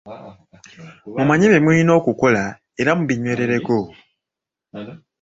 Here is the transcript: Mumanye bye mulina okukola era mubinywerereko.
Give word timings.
Mumanye 1.17 1.45
bye 1.51 1.59
mulina 1.65 1.91
okukola 1.99 2.43
era 2.81 2.91
mubinywerereko. 2.97 3.75